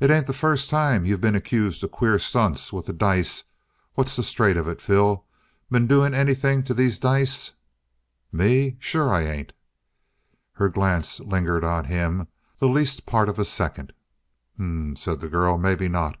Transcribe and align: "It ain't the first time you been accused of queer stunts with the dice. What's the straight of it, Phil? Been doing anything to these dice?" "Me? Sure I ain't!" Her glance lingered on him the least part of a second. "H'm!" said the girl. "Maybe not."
"It 0.00 0.10
ain't 0.10 0.26
the 0.26 0.32
first 0.32 0.68
time 0.70 1.04
you 1.04 1.16
been 1.16 1.36
accused 1.36 1.84
of 1.84 1.92
queer 1.92 2.18
stunts 2.18 2.72
with 2.72 2.86
the 2.86 2.92
dice. 2.92 3.44
What's 3.94 4.16
the 4.16 4.24
straight 4.24 4.56
of 4.56 4.66
it, 4.66 4.80
Phil? 4.80 5.24
Been 5.70 5.86
doing 5.86 6.14
anything 6.14 6.64
to 6.64 6.74
these 6.74 6.98
dice?" 6.98 7.52
"Me? 8.32 8.76
Sure 8.80 9.14
I 9.14 9.22
ain't!" 9.22 9.52
Her 10.54 10.68
glance 10.68 11.20
lingered 11.20 11.62
on 11.62 11.84
him 11.84 12.26
the 12.58 12.66
least 12.66 13.06
part 13.06 13.28
of 13.28 13.38
a 13.38 13.44
second. 13.44 13.92
"H'm!" 14.56 14.96
said 14.96 15.20
the 15.20 15.28
girl. 15.28 15.56
"Maybe 15.58 15.88
not." 15.88 16.16